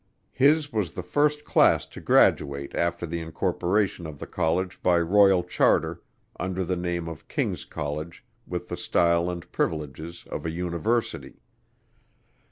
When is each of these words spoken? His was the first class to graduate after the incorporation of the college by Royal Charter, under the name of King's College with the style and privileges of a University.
His 0.31 0.73
was 0.73 0.95
the 0.95 1.03
first 1.03 1.45
class 1.45 1.85
to 1.85 2.01
graduate 2.01 2.73
after 2.73 3.05
the 3.05 3.19
incorporation 3.21 4.07
of 4.07 4.17
the 4.17 4.25
college 4.25 4.81
by 4.81 4.97
Royal 4.99 5.43
Charter, 5.43 6.01
under 6.39 6.63
the 6.65 6.75
name 6.75 7.07
of 7.07 7.27
King's 7.27 7.65
College 7.65 8.25
with 8.47 8.67
the 8.69 8.77
style 8.77 9.29
and 9.29 9.51
privileges 9.51 10.25
of 10.31 10.43
a 10.43 10.49
University. 10.49 11.35